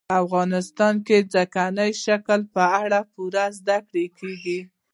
په 0.09 0.15
افغانستان 0.23 0.95
کې 1.07 1.17
د 1.21 1.25
ځمکني 1.33 1.91
شکل 2.03 2.39
په 2.55 2.63
اړه 2.81 2.99
پوره 3.13 3.45
زده 3.57 3.77
کړه 3.89 4.05
کېږي. 4.19 4.59